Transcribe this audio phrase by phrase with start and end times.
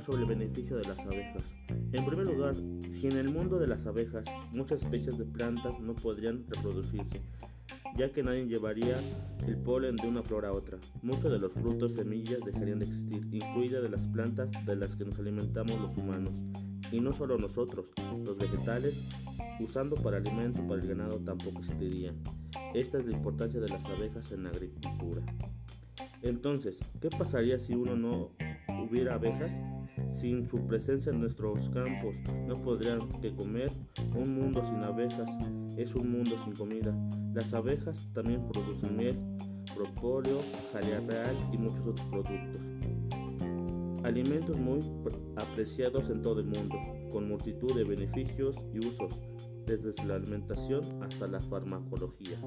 [0.00, 1.44] sobre el beneficio de las abejas.
[1.92, 2.54] En primer lugar,
[2.90, 7.20] si en el mundo de las abejas muchas especies de plantas no podrían reproducirse,
[7.96, 8.98] ya que nadie llevaría
[9.46, 10.78] el polen de una flor a otra.
[11.02, 15.04] Muchos de los frutos semillas dejarían de existir, incluidas de las plantas de las que
[15.04, 16.32] nos alimentamos los humanos.
[16.90, 17.92] Y no solo nosotros,
[18.24, 18.98] los vegetales,
[19.60, 22.16] usando para alimento para el ganado tampoco existirían.
[22.72, 25.22] Esta es la importancia de las abejas en la agricultura.
[26.22, 28.30] Entonces, ¿qué pasaría si uno no
[28.82, 29.60] hubiera abejas?
[30.08, 33.70] Sin su presencia en nuestros campos no podrían que comer.
[34.14, 35.30] Un mundo sin abejas
[35.76, 36.94] es un mundo sin comida.
[37.34, 39.16] Las abejas también producen miel,
[39.74, 40.40] propóleo,
[40.72, 42.60] jalea real y muchos otros productos.
[44.04, 44.80] Alimentos muy
[45.36, 46.76] apreciados en todo el mundo,
[47.10, 49.14] con multitud de beneficios y usos,
[49.66, 52.38] desde la alimentación hasta la farmacología.